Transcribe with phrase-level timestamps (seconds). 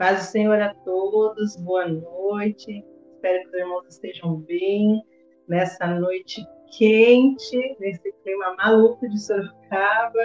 [0.00, 2.82] Paz do Senhor a todos, boa noite.
[3.16, 5.04] Espero que os irmãos estejam bem
[5.46, 6.42] nessa noite
[6.78, 10.22] quente, nesse clima maluco de Sorocaba.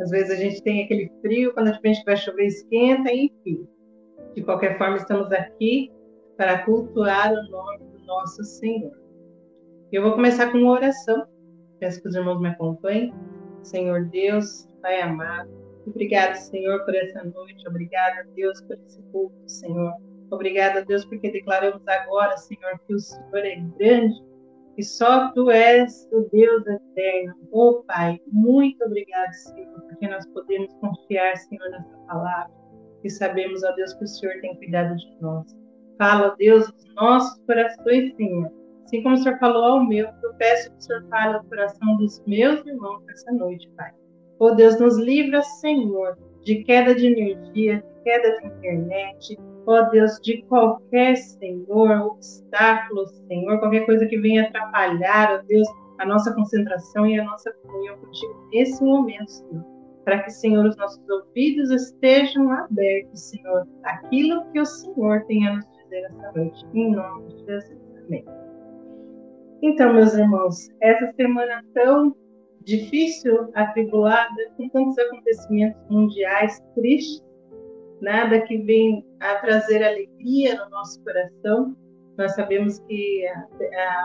[0.00, 3.68] Às vezes a gente tem aquele frio, quando a gente vai chover, esquenta, enfim.
[4.34, 5.92] De qualquer forma, estamos aqui
[6.38, 8.98] para cultuar o nome do nosso Senhor.
[9.92, 11.26] Eu vou começar com uma oração.
[11.78, 13.12] Peço que os irmãos me acompanhem.
[13.62, 15.57] Senhor Deus, Pai amado,
[15.88, 17.68] Obrigada, Senhor, por essa noite.
[17.68, 19.92] Obrigada, Deus, por esse culto, Senhor.
[20.30, 24.14] Obrigada, Deus, porque declaramos agora, Senhor, que o Senhor é grande
[24.76, 27.34] e só Tu és o Deus eterno.
[27.50, 32.52] Oh, Pai, muito obrigado, Senhor, porque nós podemos confiar, Senhor, nessa palavra
[33.02, 35.46] e sabemos, ó Deus, que o Senhor tem cuidado de nós.
[35.96, 38.52] Fala, Deus, os nossos corações, Senhor.
[38.84, 41.96] Assim como o Senhor falou ao meu, eu peço que o Senhor fale ao coração
[41.96, 43.92] dos meus irmãos essa noite, Pai.
[44.40, 49.38] Oh Deus, nos livra, Senhor, de queda de energia, de queda de internet.
[49.66, 56.06] Oh Deus, de qualquer, Senhor, obstáculo, Senhor, qualquer coisa que venha atrapalhar, oh Deus, a
[56.06, 59.64] nossa concentração e a nossa comunhão contigo nesse momento, Senhor.
[60.04, 65.56] Para que, Senhor, os nossos ouvidos estejam abertos, Senhor, aquilo que o Senhor tem a
[65.56, 66.66] nos dizer essa noite.
[66.72, 67.78] Em nome de Jesus.
[68.06, 68.24] Amém.
[69.60, 72.14] Então, meus irmãos, essa semana tão
[72.68, 77.24] difícil, atribulada, com tantos acontecimentos mundiais tristes,
[78.02, 81.74] nada que vem a trazer alegria no nosso coração.
[82.18, 83.24] Nós sabemos que,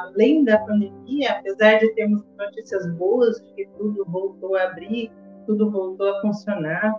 [0.06, 5.12] além da pandemia, apesar de termos notícias boas de que tudo voltou a abrir,
[5.46, 6.96] tudo voltou a funcionar,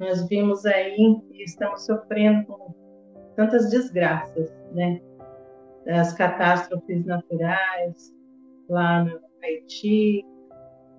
[0.00, 2.56] nós vimos aí e estamos sofrendo
[3.36, 5.00] tantas desgraças, né?
[5.86, 8.12] As catástrofes naturais
[8.68, 10.24] lá no Haiti,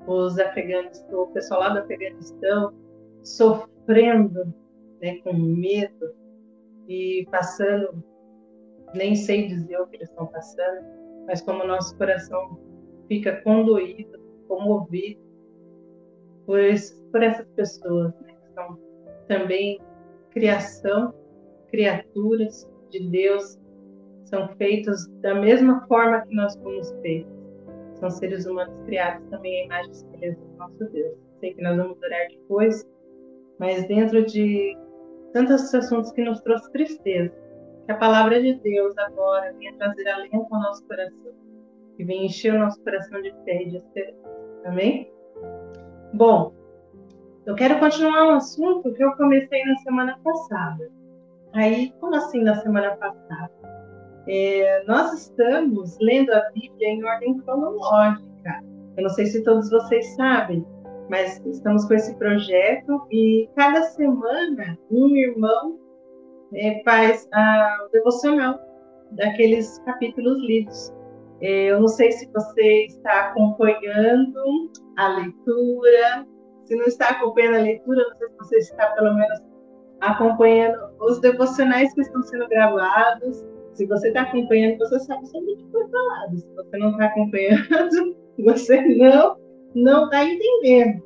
[0.08, 2.74] os afeganos, o pessoal lá do Afeganistão
[3.24, 4.54] sofrendo,
[5.02, 6.14] né, com medo
[6.88, 8.04] e passando,
[8.94, 10.86] nem sei dizer o que eles estão passando,
[11.28, 12.60] mas como o nosso coração
[13.08, 15.20] fica condoído, comovido
[16.46, 16.60] por,
[17.12, 18.80] por essas pessoas, né, que são
[19.28, 19.80] também
[20.32, 21.14] criação,
[21.70, 23.60] criaturas de Deus,
[24.26, 27.35] são feitos da mesma forma que nós fomos feitos
[28.00, 31.18] são seres humanos criados também à imagem e semelhança do nosso Deus.
[31.40, 32.88] Sei que nós vamos orar depois,
[33.60, 34.78] mas dentro de
[35.34, 37.34] tantos assuntos que nos trouxe tristeza,
[37.86, 41.34] que a palavra de Deus agora venha trazer alento ao nosso coração,
[41.98, 44.18] que venha encher o nosso coração de fé e de esperança.
[44.66, 45.12] Amém?
[46.14, 46.54] Bom,
[47.46, 50.90] eu quero continuar um assunto que eu comecei na semana passada.
[51.54, 53.52] Aí, como assim na semana passada?
[54.28, 58.64] É, nós estamos lendo a Bíblia em ordem cronológica.
[58.98, 60.66] Eu não sei se todos vocês sabem,
[61.10, 65.80] mas estamos com esse projeto e cada semana um irmão
[66.54, 68.60] é, faz a, o devocional
[69.12, 70.94] daqueles capítulos lidos.
[71.42, 76.28] É, eu não sei se você está acompanhando a leitura.
[76.64, 79.40] Se não está acompanhando a leitura, não sei se você está pelo menos
[80.02, 83.44] acompanhando os devocionais que estão sendo gravados.
[83.76, 86.38] Se você está acompanhando, você sabe sobre o que foi falado.
[86.38, 89.38] Se você não está acompanhando, você não
[89.76, 91.04] não está entendendo.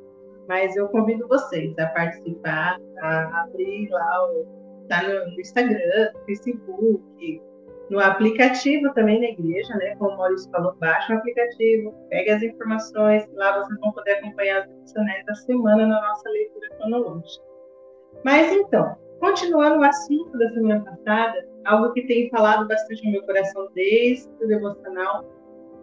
[0.48, 4.46] Mas eu convido vocês a participar, a abrir lá, o,
[4.88, 7.42] tá no, Instagram, no Facebook,
[7.90, 9.96] no aplicativo também na igreja, né?
[9.96, 14.60] Como o Maurício falou, baixa o aplicativo, pega as informações, lá vocês vão poder acompanhar
[14.60, 17.44] as devocionais da semana na nossa leitura cronológica.
[18.24, 23.22] Mas então, continuando o assunto da semana passada, algo que tem falado bastante no meu
[23.22, 25.24] coração desde o devocional,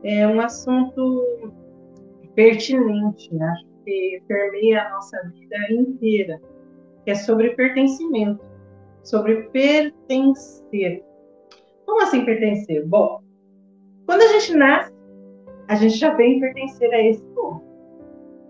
[0.04, 1.52] é um assunto
[2.36, 6.40] pertinente, acho que permeia a nossa vida inteira,
[7.04, 8.44] que é sobre pertencimento,
[9.04, 11.04] sobre pertencer.
[11.86, 12.86] Como assim pertencer?
[12.86, 13.22] Bom,
[14.06, 14.94] quando a gente nasce,
[15.68, 17.64] a gente já vem pertencer a esse povo.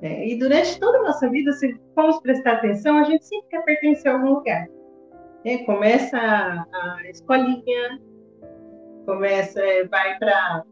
[0.01, 0.27] Né?
[0.27, 4.11] E durante toda a nossa vida, se formos prestar atenção, a gente sempre quer pertencer
[4.11, 4.67] a algum lugar.
[5.45, 5.59] Né?
[5.59, 7.99] Começa a, escolinha,
[9.05, 10.63] começa, vai para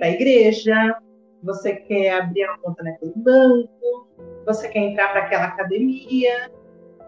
[0.00, 0.96] a igreja,
[1.42, 4.08] você quer abrir uma conta naquele banco,
[4.46, 6.50] você quer entrar para aquela academia,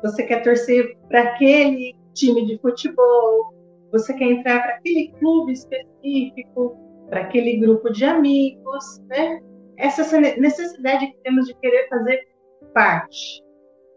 [0.03, 3.55] você quer torcer para aquele time de futebol,
[3.93, 6.77] você quer entrar para aquele clube específico,
[7.09, 9.41] para aquele grupo de amigos, né?
[9.77, 12.29] Essa necessidade que temos de querer fazer
[12.73, 13.43] parte.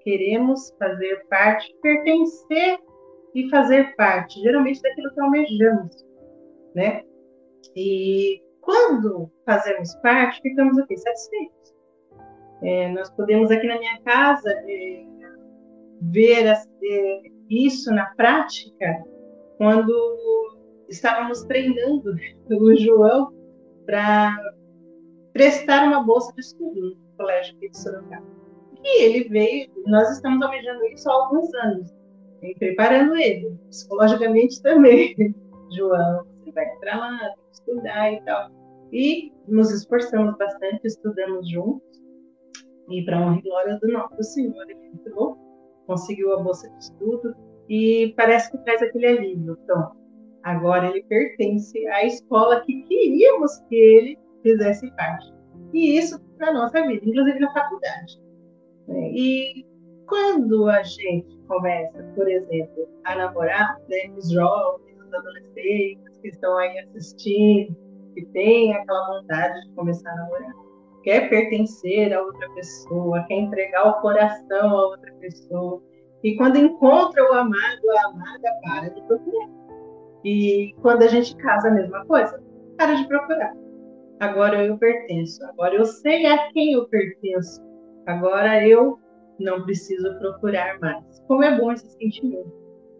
[0.03, 2.79] Queremos fazer parte, pertencer
[3.35, 6.05] e fazer parte, geralmente, daquilo que almejamos,
[6.75, 7.03] né?
[7.75, 10.97] E quando fazemos parte, ficamos o quê?
[10.97, 11.75] Satisfeitos.
[12.63, 15.05] É, nós podemos, aqui na minha casa, é,
[16.01, 16.53] ver
[17.49, 19.03] isso na prática
[19.57, 19.93] quando
[20.89, 22.15] estávamos treinando
[22.49, 23.33] o João
[23.85, 24.35] para
[25.33, 28.25] prestar uma bolsa de estudo no colégio aqui de Sorocaba.
[28.83, 31.93] E ele veio, nós estamos almejando isso há alguns anos,
[32.41, 35.15] e preparando ele, psicologicamente também.
[35.75, 38.51] João, você vai entrar lá, tem que estudar e tal.
[38.91, 41.85] E nos esforçamos bastante, estudamos juntos.
[42.89, 45.37] E para honra e glória do nosso Senhor, ele entrou,
[45.85, 47.35] conseguiu a bolsa de estudo
[47.67, 49.57] e parece que traz aquele alívio.
[49.63, 49.91] Então,
[50.43, 55.33] agora ele pertence à escola que queríamos que ele fizesse parte.
[55.73, 58.21] E isso para nossa vida, inclusive na faculdade.
[58.89, 59.65] E
[60.07, 66.57] quando a gente começa, por exemplo, a namorar, né, os jovens, os adolescentes que estão
[66.57, 67.75] aí assistindo,
[68.15, 70.53] que têm aquela vontade de começar a namorar,
[71.03, 75.81] quer pertencer a outra pessoa, quer entregar o coração a outra pessoa,
[76.23, 79.49] e quando encontra o amado, a amada para de procurar.
[80.23, 82.41] E quando a gente casa, a mesma coisa,
[82.77, 83.53] para de procurar.
[84.19, 87.61] Agora eu pertenço, agora eu sei a quem eu pertenço,
[88.07, 88.99] agora eu
[89.39, 91.03] não preciso procurar mais.
[91.27, 92.51] Como é bom esse sentimento.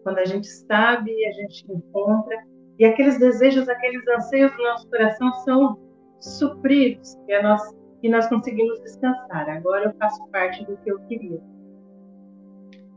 [0.02, 2.36] Quando a gente sabe, a gente encontra,
[2.78, 5.78] e aqueles desejos, aqueles anseios do nosso coração são
[6.20, 7.60] supridos, e, é nós,
[8.02, 9.48] e nós conseguimos descansar.
[9.48, 11.40] Agora eu faço parte do que eu queria.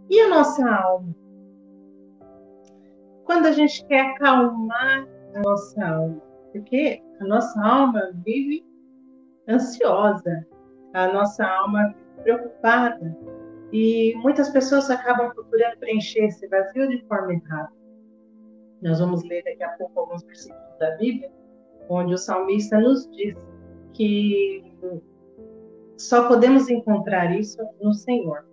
[0.09, 1.15] E a nossa alma?
[3.25, 6.21] Quando a gente quer acalmar a nossa alma,
[6.51, 8.65] porque a nossa alma vive
[9.47, 10.45] ansiosa,
[10.93, 13.17] a nossa alma preocupada,
[13.71, 17.71] e muitas pessoas acabam procurando preencher esse vazio de forma errada.
[18.81, 21.31] Nós vamos ler daqui a pouco alguns versículos da Bíblia,
[21.89, 23.37] onde o salmista nos diz
[23.93, 24.63] que
[25.97, 28.45] só podemos encontrar isso no Senhor.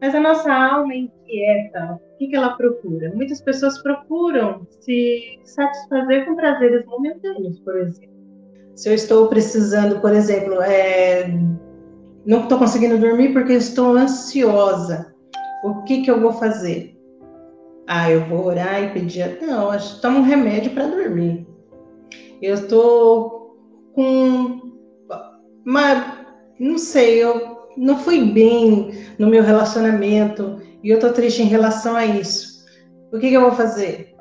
[0.00, 3.12] Mas a nossa alma inquieta, o que ela procura?
[3.14, 8.14] Muitas pessoas procuram se satisfazer com prazeres momentâneos, por exemplo.
[8.74, 11.26] Se eu estou precisando, por exemplo, é,
[12.26, 15.14] não estou conseguindo dormir porque estou ansiosa,
[15.64, 16.94] o que, que eu vou fazer?
[17.86, 19.38] Ah, eu vou orar e pedir.
[19.42, 21.46] Não, acho tomo um remédio para dormir.
[22.40, 23.56] Eu estou
[23.94, 24.60] com
[25.66, 26.26] uma.
[26.58, 31.96] Não sei, eu não fui bem no meu relacionamento e eu tô triste em relação
[31.96, 32.64] a isso.
[33.12, 34.14] O que, que eu vou fazer?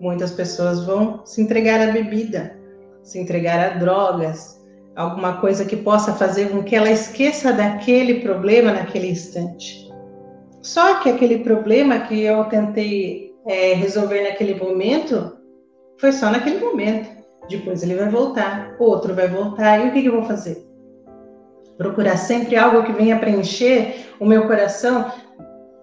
[0.00, 2.56] Muitas pessoas vão se entregar à bebida,
[3.02, 4.57] se entregar a drogas,
[4.98, 9.88] alguma coisa que possa fazer com que ela esqueça daquele problema naquele instante.
[10.62, 15.36] Só que aquele problema que eu tentei é, resolver naquele momento
[15.98, 17.08] foi só naquele momento.
[17.48, 20.68] Depois ele vai voltar, outro vai voltar, e o que, que eu vou fazer?
[21.78, 25.10] procurar sempre algo que venha preencher o meu coração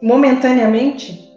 [0.01, 1.33] momentaneamente,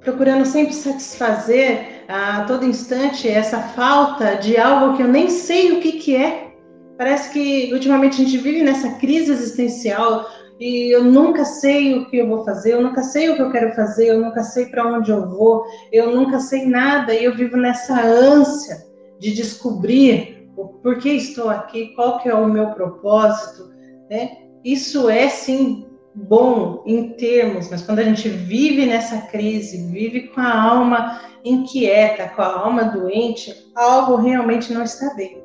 [0.00, 5.80] procurando sempre satisfazer a todo instante essa falta de algo que eu nem sei o
[5.80, 6.52] que, que é.
[6.98, 10.26] Parece que ultimamente a gente vive nessa crise existencial
[10.58, 13.50] e eu nunca sei o que eu vou fazer, eu nunca sei o que eu
[13.50, 17.34] quero fazer, eu nunca sei para onde eu vou, eu nunca sei nada e eu
[17.34, 18.76] vivo nessa ânsia
[19.18, 20.50] de descobrir
[20.82, 23.70] por que estou aqui, qual que é o meu propósito,
[24.10, 24.36] né?
[24.62, 30.40] Isso é sim bom em termos, mas quando a gente vive nessa crise, vive com
[30.40, 35.42] a alma inquieta, com a alma doente, algo realmente não está bem.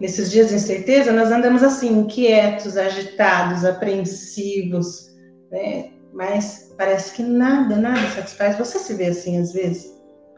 [0.00, 5.14] Nesses dias de incerteza, nós andamos assim, inquietos, agitados, apreensivos,
[5.50, 5.90] né?
[6.14, 8.56] Mas parece que nada, nada satisfaz.
[8.56, 9.96] Você se vê assim às vezes?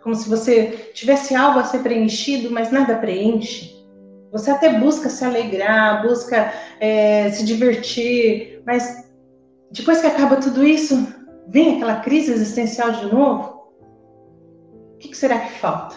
[0.08, 3.77] como se você tivesse algo a ser preenchido, mas nada preenche.
[4.32, 9.08] Você até busca se alegrar, busca é, se divertir, mas
[9.70, 11.14] depois que acaba tudo isso,
[11.49, 13.73] vem aquela crise existencial de novo.
[14.94, 15.97] O que será que falta?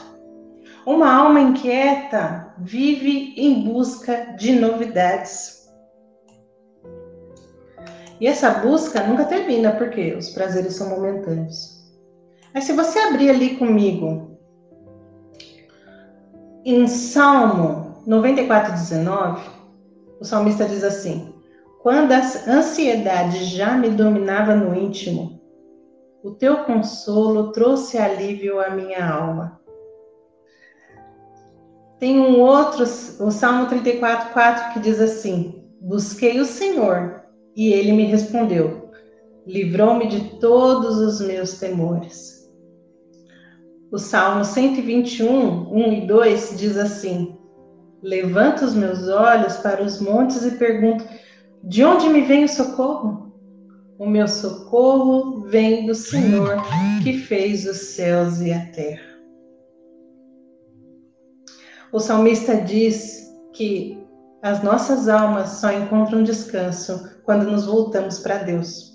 [0.85, 5.69] Uma alma inquieta vive em busca de novidades.
[8.19, 11.81] E essa busca nunca termina, porque os prazeres são momentâneos.
[12.53, 14.37] Mas se você abrir ali comigo
[16.63, 19.49] em Salmo 94, 19,
[20.19, 21.33] o salmista diz assim:
[21.81, 25.39] Quando a ansiedade já me dominava no íntimo,
[26.23, 29.59] o teu consolo trouxe alívio à minha alma.
[31.99, 37.21] Tem um outro, o Salmo 34, 4, que diz assim: Busquei o Senhor
[37.55, 38.89] e ele me respondeu,
[39.45, 42.49] livrou-me de todos os meus temores.
[43.91, 47.40] O Salmo 121, 1 e 2 diz assim:
[48.01, 51.05] Levanto os meus olhos para os montes e pergunto:
[51.63, 53.31] De onde me vem o socorro?
[53.99, 56.57] O meu socorro vem do Senhor
[57.03, 59.11] que fez os céus e a terra.
[61.93, 64.01] O salmista diz que
[64.41, 68.91] as nossas almas só encontram descanso quando nos voltamos para Deus.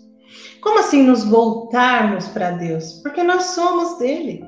[0.61, 2.95] Como assim nos voltarmos para Deus?
[3.03, 4.45] Porque nós somos dele.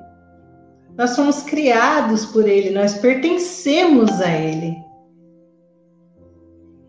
[0.99, 4.76] Nós somos criados por ele, nós pertencemos a ele.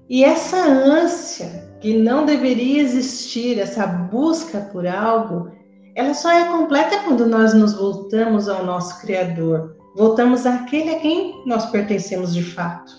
[0.09, 5.51] E essa ânsia que não deveria existir, essa busca por algo,
[5.93, 11.43] ela só é completa quando nós nos voltamos ao nosso Criador, voltamos àquele a quem
[11.45, 12.91] nós pertencemos de fato.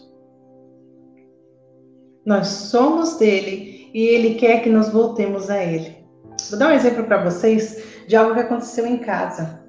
[2.25, 6.05] Nós somos dele e ele quer que nos voltemos a ele.
[6.49, 9.61] Vou dar um exemplo para vocês de algo que aconteceu em casa.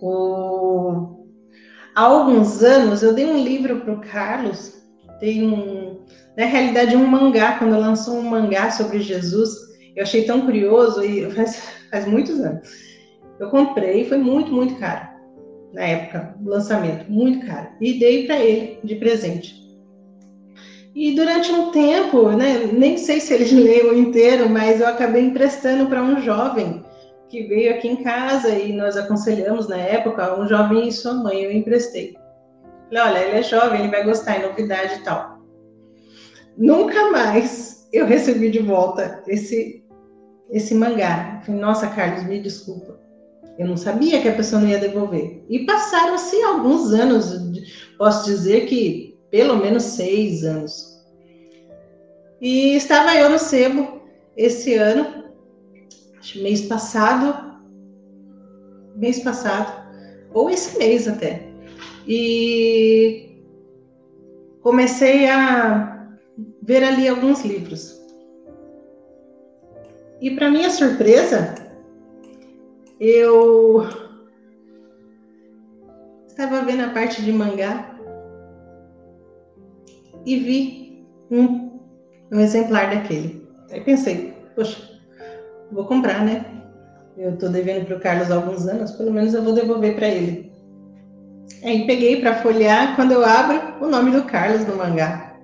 [0.00, 1.26] O...
[1.94, 4.82] Há alguns anos eu dei um livro para o Carlos,
[5.20, 6.04] dei um,
[6.36, 9.50] na realidade um mangá, quando lançou um mangá sobre Jesus,
[9.96, 12.68] eu achei tão curioso e faz, faz muitos anos.
[13.40, 15.08] Eu comprei, foi muito, muito caro
[15.72, 19.58] na época do lançamento, muito caro, e dei para ele de presente.
[20.94, 25.86] E durante um tempo, né, nem sei se ele leu inteiro, mas eu acabei emprestando
[25.86, 26.82] para um jovem
[27.28, 31.44] que veio aqui em casa e nós aconselhamos na época, um jovem e sua mãe,
[31.44, 32.16] eu emprestei.
[32.88, 35.38] Falei, olha, ele é jovem, ele vai gostar, é novidade e tal.
[36.56, 39.84] Nunca mais eu recebi de volta esse,
[40.50, 41.42] esse mangá.
[41.44, 42.98] Falei, nossa, Carlos, me desculpa.
[43.58, 45.44] Eu não sabia que a pessoa não ia devolver.
[45.48, 47.36] E passaram-se alguns anos,
[47.98, 51.04] posso dizer que pelo menos seis anos.
[52.40, 54.00] E estava eu no sebo
[54.36, 55.24] esse ano,
[56.36, 57.58] mês passado,
[58.96, 59.88] mês passado,
[60.32, 61.48] ou esse mês até.
[62.06, 63.42] E
[64.62, 66.16] comecei a
[66.62, 67.98] ver ali alguns livros.
[70.20, 71.54] E para minha surpresa,
[72.98, 73.84] eu
[76.26, 77.96] estava vendo a parte de mangá
[80.26, 81.80] e vi um,
[82.32, 83.46] um exemplar daquele.
[83.70, 84.97] Aí pensei, poxa,
[85.70, 86.44] vou comprar, né?
[87.16, 90.08] Eu estou devendo para o Carlos há alguns anos, pelo menos eu vou devolver para
[90.08, 90.52] ele.
[91.64, 95.36] Aí peguei para folhear, quando eu abro, o nome do Carlos no mangá.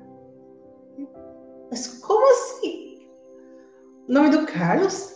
[1.71, 3.09] Mas como assim?
[4.09, 5.15] O nome do Carlos?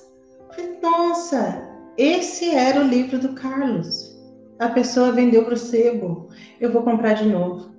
[0.50, 1.62] Falei, nossa,
[1.96, 4.18] esse era o livro do Carlos.
[4.58, 6.28] A pessoa vendeu para o sebo.
[6.60, 7.70] Eu vou comprar de novo.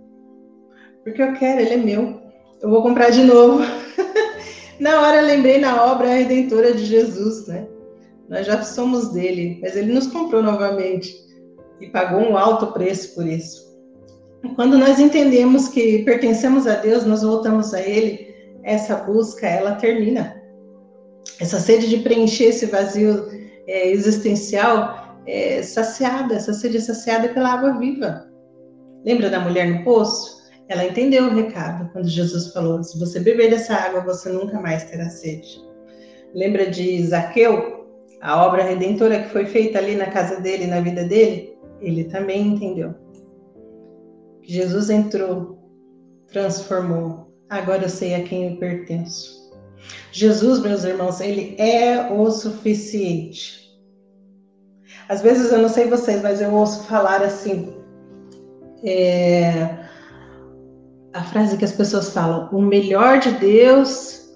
[1.04, 2.22] Porque eu quero, ele é meu.
[2.62, 3.64] Eu vou comprar de novo.
[4.80, 7.68] na hora lembrei na obra redentora de Jesus, né?
[8.30, 11.16] Nós já somos dele, mas ele nos comprou novamente
[11.82, 13.70] e pagou um alto preço por isso.
[14.56, 18.34] Quando nós entendemos que pertencemos a Deus, nós voltamos a Ele,
[18.64, 20.42] essa busca, ela termina.
[21.40, 23.28] Essa sede de preencher esse vazio
[23.68, 28.28] é, existencial é, saciada, essa sede é saciada pela água viva.
[29.06, 30.39] Lembra da mulher no poço?
[30.70, 34.84] Ela entendeu o recado quando Jesus falou: se você beber dessa água, você nunca mais
[34.84, 35.68] terá sede.
[36.34, 37.88] Lembra de Zaqueu?
[38.22, 41.58] A obra redentora que foi feita ali na casa dele, na vida dele?
[41.82, 42.94] Ele também entendeu.
[44.44, 45.58] Jesus entrou,
[46.28, 47.34] transformou.
[47.50, 49.40] Agora eu sei a quem eu pertenço.
[50.12, 53.60] Jesus, meus irmãos, ele é o suficiente.
[55.08, 57.74] Às vezes eu não sei vocês, mas eu ouço falar assim.
[58.84, 59.79] É,
[61.14, 64.30] a frase que as pessoas falam: o melhor de Deus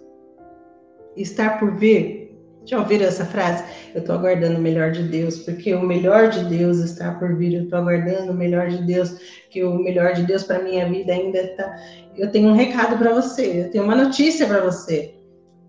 [1.16, 2.24] está por vir.
[2.66, 3.64] Já ouviram essa frase?
[3.94, 7.54] Eu estou aguardando o melhor de Deus, porque o melhor de Deus está por vir.
[7.54, 9.18] Eu estou aguardando o melhor de Deus,
[9.50, 11.76] que o melhor de Deus para minha vida ainda está.
[12.16, 15.14] Eu tenho um recado para você, eu tenho uma notícia para você.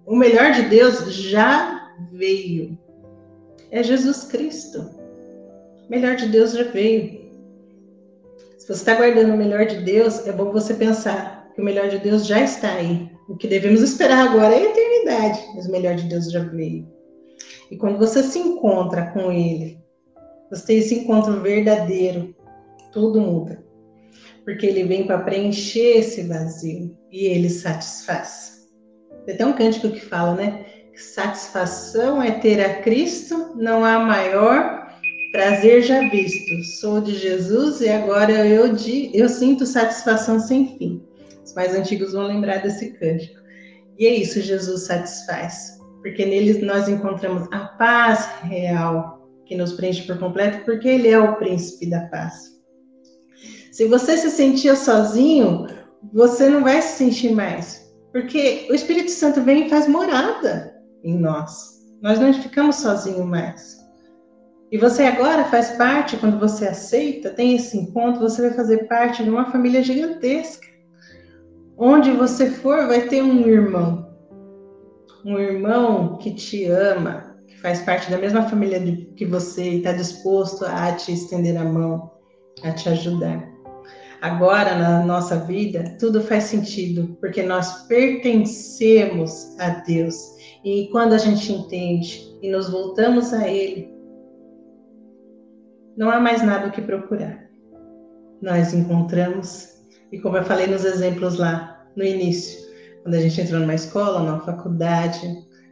[0.06, 2.78] O melhor de Deus já veio.
[3.73, 4.88] É Jesus Cristo.
[5.88, 7.24] O melhor de Deus já veio.
[8.64, 11.87] Se você está guardando o melhor de Deus, é bom você pensar que o melhor
[11.90, 13.11] de Deus já está aí.
[13.28, 16.88] O que devemos esperar agora é a eternidade, mas o melhor de Deus já veio.
[17.71, 19.78] E quando você se encontra com Ele,
[20.49, 22.35] você tem esse encontro verdadeiro,
[22.90, 23.62] tudo muda.
[24.47, 28.66] Porque Ele vem para preencher esse vazio e Ele satisfaz.
[29.26, 30.64] Tem até um cântico que fala, né?
[30.94, 34.84] Satisfação é ter a Cristo, não há maior
[35.35, 36.62] prazer já visto.
[36.79, 41.03] Sou de Jesus e agora eu, de, eu sinto satisfação sem fim.
[41.45, 43.41] Os mais antigos vão lembrar desse cântico.
[43.99, 45.76] E é isso, Jesus satisfaz.
[46.03, 51.19] Porque nele nós encontramos a paz real, que nos preenche por completo, porque ele é
[51.19, 52.55] o príncipe da paz.
[53.73, 55.67] Se você se sentia sozinho,
[56.12, 61.19] você não vai se sentir mais, porque o Espírito Santo vem e faz morada em
[61.19, 61.81] nós.
[62.00, 63.84] Nós não ficamos sozinhos mais.
[64.73, 69.23] E você agora faz parte, quando você aceita, tem esse encontro, você vai fazer parte
[69.23, 70.66] de uma família gigantesca.
[71.76, 74.09] Onde você for, vai ter um irmão.
[75.25, 78.80] Um irmão que te ama, que faz parte da mesma família
[79.16, 82.11] que você e está disposto a te estender a mão,
[82.62, 83.54] a te ajudar.
[84.21, 90.16] Agora, na nossa vida, tudo faz sentido, porque nós pertencemos a Deus.
[90.64, 93.93] E quando a gente entende e nos voltamos a Ele,
[95.96, 97.44] não há mais nada o que procurar.
[98.42, 99.68] Nós encontramos,
[100.12, 102.58] e como eu falei nos exemplos lá no início,
[103.02, 105.20] quando a gente entra numa escola, numa faculdade,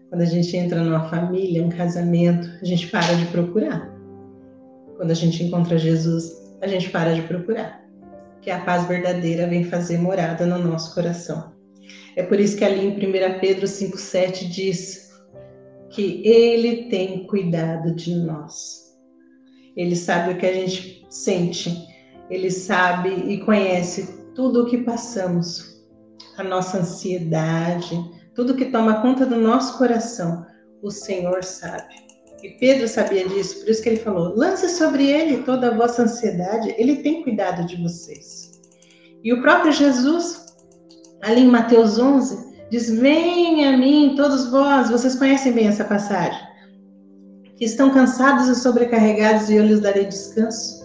[0.09, 3.91] quando a gente entra numa família, um casamento, a gente para de procurar.
[4.97, 7.83] Quando a gente encontra Jesus, a gente para de procurar
[8.43, 11.53] que a paz verdadeira vem fazer morada no nosso coração.
[12.17, 15.11] É por isso que ali em 1 Pedro 5,7 diz
[15.91, 18.82] que Ele tem cuidado de nós.
[19.77, 21.87] Ele sabe o que a gente sente,
[22.31, 25.83] Ele sabe e conhece tudo o que passamos,
[26.37, 27.99] a nossa ansiedade,
[28.35, 30.47] tudo que toma conta do nosso coração,
[30.83, 31.95] o Senhor sabe.
[32.43, 36.03] E Pedro sabia disso, por isso que ele falou: lance sobre ele toda a vossa
[36.03, 38.61] ansiedade, ele tem cuidado de vocês.
[39.23, 40.47] E o próprio Jesus,
[41.23, 46.41] ali em Mateus 11, diz: Venha a mim, todos vós, vocês conhecem bem essa passagem,
[47.63, 50.85] que estão cansados e sobrecarregados, e eu lhes darei descanso.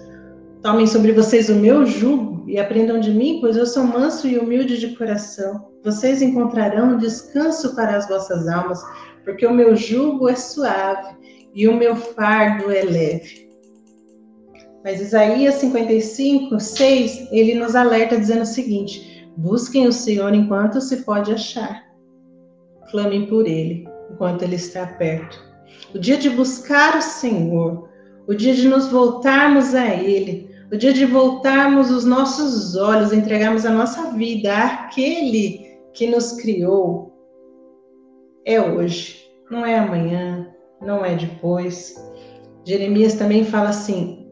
[0.61, 4.37] Tomem sobre vocês o meu jugo e aprendam de mim, pois eu sou manso e
[4.37, 5.71] humilde de coração.
[5.83, 8.79] Vocês encontrarão descanso para as vossas almas,
[9.25, 11.15] porque o meu jugo é suave
[11.51, 13.49] e o meu fardo é leve.
[14.83, 20.97] Mas Isaías 55, 6, ele nos alerta dizendo o seguinte: busquem o Senhor enquanto se
[20.97, 21.87] pode achar,
[22.91, 25.46] clamem por ele enquanto ele está perto.
[25.93, 27.89] O dia de buscar o Senhor,
[28.27, 33.65] o dia de nos voltarmos a Ele, o dia de voltarmos os nossos olhos, entregarmos
[33.65, 37.13] a nossa vida àquele que nos criou,
[38.45, 40.47] é hoje, não é amanhã,
[40.81, 41.95] não é depois.
[42.65, 44.29] Jeremias também fala assim: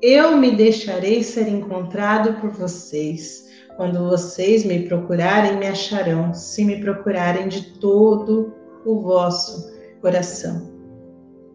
[0.00, 3.46] Eu me deixarei ser encontrado por vocês.
[3.76, 8.52] Quando vocês me procurarem, me acharão, se me procurarem de todo
[8.84, 10.76] o vosso coração.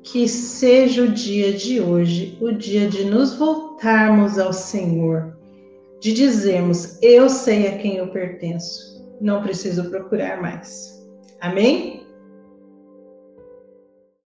[0.03, 5.37] Que seja o dia de hoje, o dia de nos voltarmos ao Senhor,
[6.01, 11.01] de dizermos: Eu sei a quem eu pertenço, não preciso procurar mais.
[11.39, 12.02] Amém?